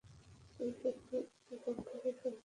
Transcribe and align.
তুমি 0.55 0.71
সত্যিই 0.81 1.19
এটি 1.19 1.55
সম্পর্কে 1.57 2.09
শুনতে 2.11 2.29
চাও। 2.29 2.39